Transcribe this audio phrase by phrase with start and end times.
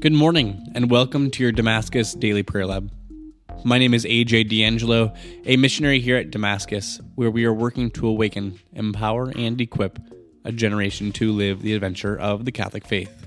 [0.00, 2.90] Good morning, and welcome to your Damascus Daily Prayer Lab.
[3.64, 5.12] My name is AJ D'Angelo,
[5.44, 9.98] a missionary here at Damascus, where we are working to awaken, empower, and equip
[10.42, 13.26] a generation to live the adventure of the Catholic faith.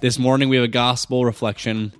[0.00, 1.92] This morning we have a gospel reflection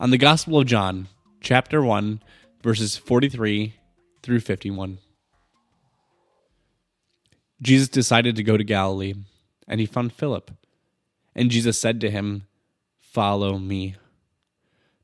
[0.00, 1.06] on the Gospel of John,
[1.40, 2.20] chapter 1,
[2.64, 3.74] verses 43
[4.24, 4.98] through 51.
[7.62, 9.14] Jesus decided to go to Galilee,
[9.68, 10.50] and he found Philip.
[11.36, 12.48] And Jesus said to him,
[13.14, 13.94] Follow me.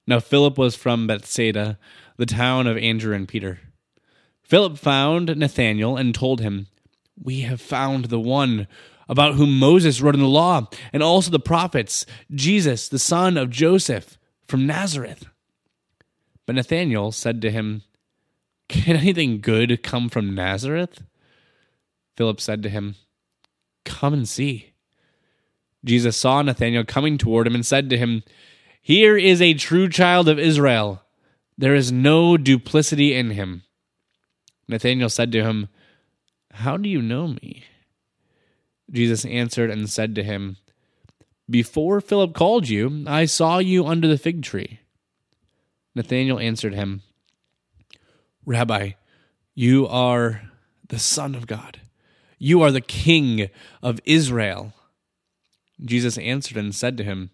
[0.04, 1.78] Now Philip was from Bethsaida,
[2.16, 3.60] the town of Andrew and Peter.
[4.42, 6.66] Philip found Nathanael and told him,
[7.16, 8.66] We have found the one
[9.08, 12.04] about whom Moses wrote in the law, and also the prophets,
[12.34, 14.18] Jesus, the son of Joseph,
[14.48, 15.26] from Nazareth.
[16.46, 17.82] But Nathanael said to him,
[18.68, 21.04] Can anything good come from Nazareth?
[22.16, 22.96] Philip said to him,
[23.84, 24.69] Come and see.
[25.84, 28.22] Jesus saw Nathanael coming toward him and said to him,
[28.80, 31.02] Here is a true child of Israel.
[31.56, 33.62] There is no duplicity in him.
[34.68, 35.68] Nathanael said to him,
[36.52, 37.64] How do you know me?
[38.90, 40.56] Jesus answered and said to him,
[41.48, 44.80] Before Philip called you, I saw you under the fig tree.
[45.94, 47.02] Nathanael answered him,
[48.44, 48.92] Rabbi,
[49.54, 50.42] you are
[50.88, 51.80] the Son of God.
[52.38, 53.48] You are the King
[53.82, 54.72] of Israel.
[55.84, 57.30] Jesus answered and said to him,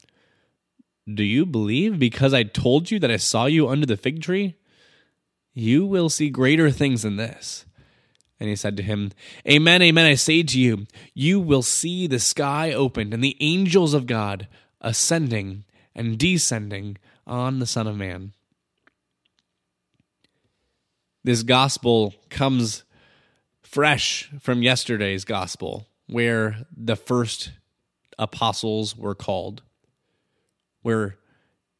[1.12, 4.56] Do you believe because I told you that I saw you under the fig tree?
[5.54, 7.64] You will see greater things than this.
[8.38, 9.12] And he said to him,
[9.48, 13.94] Amen, amen, I say to you, you will see the sky opened and the angels
[13.94, 14.46] of God
[14.80, 18.32] ascending and descending on the Son of Man.
[21.24, 22.84] This gospel comes
[23.62, 27.50] fresh from yesterday's gospel, where the first
[28.18, 29.62] apostles were called,
[30.82, 31.18] where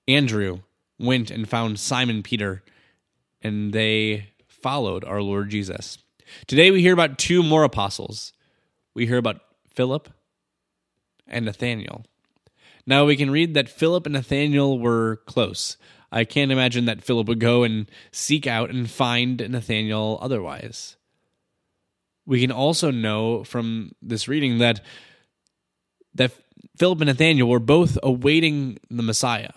[0.08, 0.60] Andrew
[0.98, 2.62] went and found Simon Peter,
[3.42, 5.98] and they followed our Lord Jesus.
[6.46, 8.32] Today we hear about two more apostles.
[8.94, 10.08] We hear about Philip
[11.26, 12.04] and Nathaniel.
[12.86, 15.76] Now we can read that Philip and Nathaniel were close.
[16.10, 20.96] I can't imagine that Philip would go and seek out and find Nathaniel otherwise.
[22.24, 24.80] We can also know from this reading that
[26.16, 26.32] that
[26.76, 29.52] Philip and Nathaniel were both awaiting the Messiah.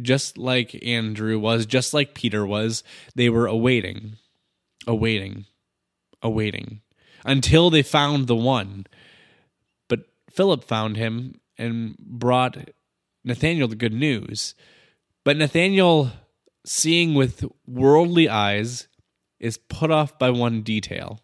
[0.00, 4.16] Just like Andrew was, just like Peter was, they were awaiting,
[4.86, 5.46] awaiting,
[6.22, 6.80] awaiting
[7.24, 8.86] until they found the one.
[9.88, 12.70] But Philip found him and brought
[13.24, 14.54] Nathaniel the good news.
[15.24, 16.12] But Nathaniel,
[16.64, 18.86] seeing with worldly eyes,
[19.38, 21.20] is put off by one detail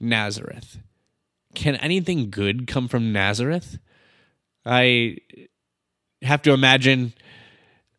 [0.00, 0.78] Nazareth.
[1.54, 3.78] Can anything good come from Nazareth?
[4.66, 5.18] I
[6.22, 7.14] have to imagine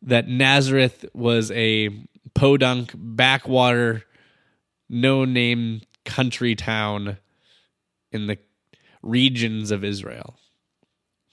[0.02, 1.90] that Nazareth was a
[2.34, 4.04] podunk, backwater,
[4.90, 7.18] no name country town
[8.12, 8.38] in the
[9.02, 10.38] regions of Israel.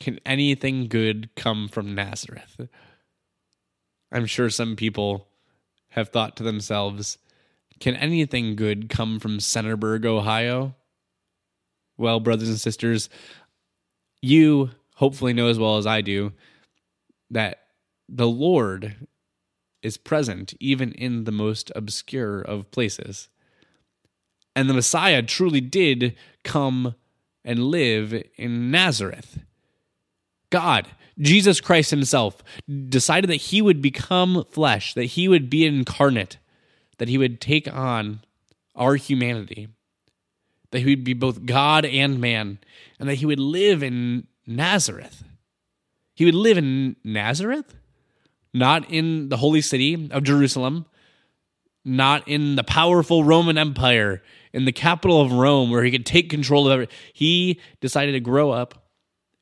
[0.00, 2.68] Can anything good come from Nazareth?
[4.10, 5.28] I'm sure some people
[5.90, 7.18] have thought to themselves,
[7.80, 10.74] can anything good come from Centerburg, Ohio?
[12.02, 13.08] Well, brothers and sisters,
[14.20, 16.32] you hopefully know as well as I do
[17.30, 17.60] that
[18.08, 19.06] the Lord
[19.82, 23.28] is present even in the most obscure of places.
[24.56, 26.96] And the Messiah truly did come
[27.44, 29.38] and live in Nazareth.
[30.50, 30.88] God,
[31.20, 32.42] Jesus Christ Himself,
[32.88, 36.38] decided that He would become flesh, that He would be incarnate,
[36.98, 38.22] that He would take on
[38.74, 39.68] our humanity,
[40.72, 42.58] that He would be both God and man,
[42.98, 45.22] and that He would live in Nazareth.
[46.14, 47.74] He would live in Nazareth,
[48.52, 50.86] not in the holy city of Jerusalem,
[51.84, 54.22] not in the powerful Roman Empire,
[54.52, 56.96] in the capital of Rome, where he could take control of everything.
[57.12, 58.90] He decided to grow up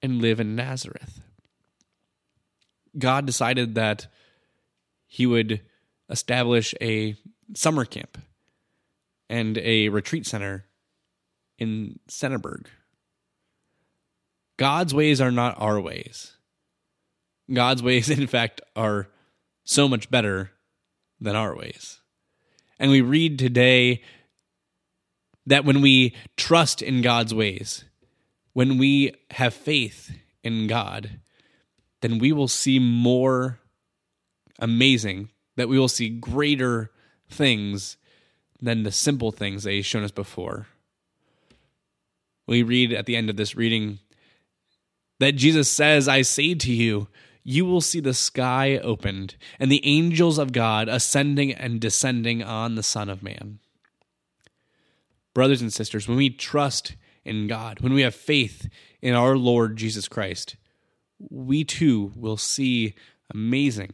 [0.02, 1.20] and live in Nazareth.
[2.98, 4.06] God decided that
[5.06, 5.60] he would
[6.08, 7.16] establish a
[7.54, 8.18] summer camp
[9.28, 10.64] and a retreat center
[11.60, 12.66] in Centerburg.
[14.56, 16.36] God's ways are not our ways.
[17.52, 19.08] God's ways, in fact, are
[19.64, 20.50] so much better
[21.20, 22.00] than our ways.
[22.78, 24.02] And we read today
[25.46, 27.84] that when we trust in God's ways,
[28.52, 30.10] when we have faith
[30.42, 31.20] in God,
[32.00, 33.60] then we will see more
[34.58, 36.90] amazing, that we will see greater
[37.28, 37.96] things
[38.60, 40.66] than the simple things that He's shown us before.
[42.50, 44.00] We read at the end of this reading
[45.20, 47.06] That Jesus says, I say to you,
[47.44, 52.74] you will see the sky opened and the angels of God ascending and descending on
[52.74, 53.60] the Son of Man.
[55.32, 58.68] Brothers and sisters, when we trust in God, when we have faith
[59.00, 60.56] in our Lord Jesus Christ,
[61.20, 62.94] we too will see
[63.32, 63.92] amazing,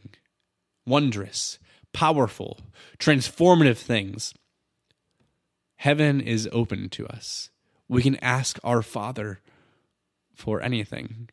[0.83, 1.59] wondrous,
[1.93, 2.59] powerful,
[2.97, 4.33] transformative things.
[5.75, 7.51] Heaven is open to us.
[7.89, 9.39] We can ask our Father
[10.35, 11.29] for anything.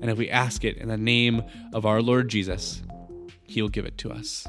[0.00, 1.42] And if we ask it in the name
[1.72, 2.82] of our Lord Jesus,
[3.44, 4.46] He'll give it to us.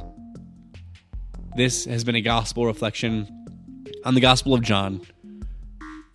[1.56, 3.28] This has been a gospel reflection
[4.04, 5.02] on the Gospel of John.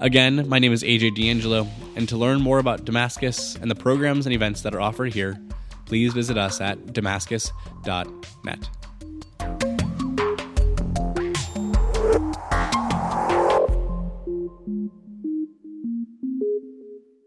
[0.00, 4.26] Again, my name is AJ D'Angelo, and to learn more about Damascus and the programs
[4.26, 5.38] and events that are offered here,
[5.86, 8.68] please visit us at damascus.net.